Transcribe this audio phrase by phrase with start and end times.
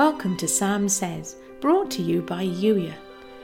[0.00, 2.94] Welcome to Sam Says, brought to you by Youier.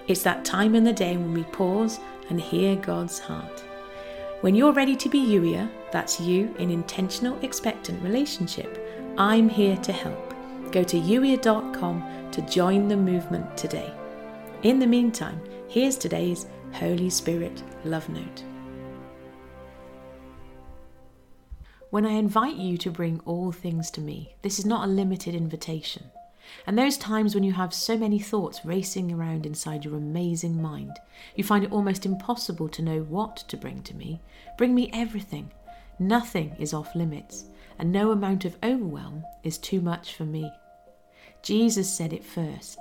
[0.07, 2.01] It's that time in the day when we pause
[2.31, 3.61] and hear God's heart.
[4.41, 8.83] When you're ready to be Youier, that's you in intentional expectant relationship,
[9.19, 10.35] I'm here to help.
[10.73, 13.93] Go to youier.com to join the movement today.
[14.63, 15.39] In the meantime,
[15.69, 18.45] here's today's Holy Spirit love note.
[21.91, 25.35] When I invite you to bring all things to me, this is not a limited
[25.35, 26.11] invitation.
[26.67, 30.93] And those times when you have so many thoughts racing around inside your amazing mind,
[31.35, 34.21] you find it almost impossible to know what to bring to me.
[34.59, 35.51] Bring me everything.
[35.99, 37.47] Nothing is off limits,
[37.79, 40.51] and no amount of overwhelm is too much for me.
[41.43, 42.79] Jesus said it first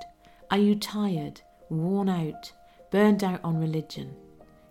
[0.52, 2.52] Are you tired, worn out,
[2.92, 4.16] burned out on religion?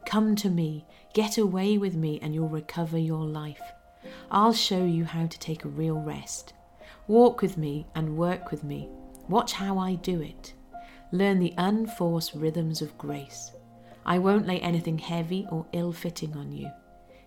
[0.06, 3.62] Come to me, get away with me, and you'll recover your life.
[4.30, 6.52] I'll show you how to take a real rest.
[7.06, 8.88] Walk with me and work with me.
[9.28, 10.54] Watch how I do it.
[11.12, 13.52] Learn the unforced rhythms of grace.
[14.06, 16.70] I won't lay anything heavy or ill fitting on you.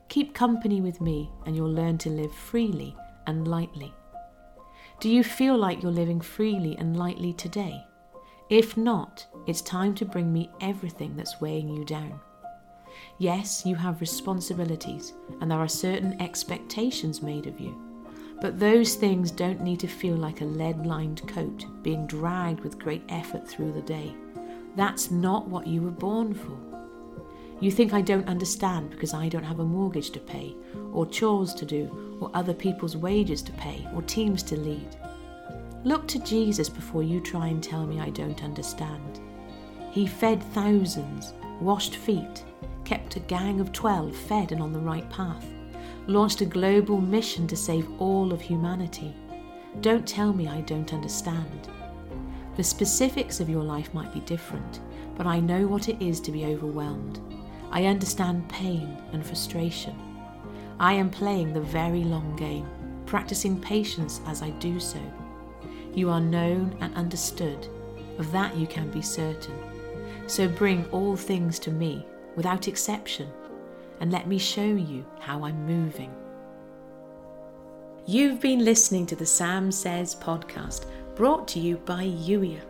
[0.10, 2.96] Keep company with me, and you'll learn to live freely
[3.28, 3.94] and lightly.
[5.00, 7.84] Do you feel like you're living freely and lightly today?
[8.50, 12.20] If not, it's time to bring me everything that's weighing you down.
[13.20, 17.80] Yes, you have responsibilities, and there are certain expectations made of you.
[18.40, 22.80] But those things don't need to feel like a lead lined coat being dragged with
[22.80, 24.16] great effort through the day.
[24.76, 26.58] That's not what you were born for.
[27.60, 30.56] You think I don't understand because I don't have a mortgage to pay,
[30.94, 34.96] or chores to do, or other people's wages to pay, or teams to lead.
[35.84, 39.20] Look to Jesus before you try and tell me I don't understand.
[39.90, 42.44] He fed thousands, washed feet,
[42.86, 45.46] kept a gang of 12 fed and on the right path,
[46.08, 49.14] launched a global mission to save all of humanity.
[49.82, 51.68] Don't tell me I don't understand.
[52.56, 54.80] The specifics of your life might be different,
[55.16, 57.20] but I know what it is to be overwhelmed.
[57.72, 59.96] I understand pain and frustration.
[60.80, 62.68] I am playing the very long game,
[63.06, 65.00] practicing patience as I do so.
[65.94, 67.68] You are known and understood,
[68.18, 69.56] of that you can be certain.
[70.28, 72.06] So bring all things to me
[72.36, 73.28] without exception,
[74.00, 76.14] and let me show you how I'm moving.
[78.06, 80.86] You've been listening to the Sam Says podcast,
[81.16, 82.62] brought to you by Youier.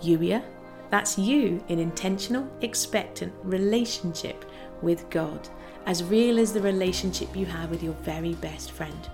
[0.00, 0.42] Youier,
[0.88, 4.44] that's you in intentional, expectant relationship
[4.82, 5.48] with God,
[5.86, 9.10] as real as the relationship you have with your very best friend.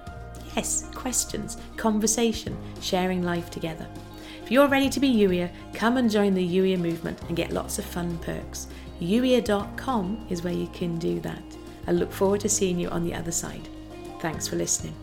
[0.55, 3.87] Yes, questions, conversation, sharing life together.
[4.47, 7.81] If you're ready to be Youier, come and join the Youier movement and get lots
[7.81, 8.69] of fun perks.
[9.01, 11.43] Youier.com is where you can do that.
[11.89, 13.69] I look forward to seeing you on the other side.
[14.21, 14.95] Thanks for listening.